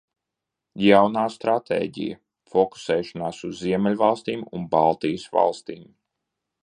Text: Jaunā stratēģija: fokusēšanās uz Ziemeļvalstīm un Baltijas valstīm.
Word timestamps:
Jaunā 0.83 1.25
stratēģija: 1.33 2.17
fokusēšanās 2.53 3.43
uz 3.49 3.55
Ziemeļvalstīm 3.67 4.43
un 4.59 4.67
Baltijas 4.73 5.29
valstīm. 5.39 5.87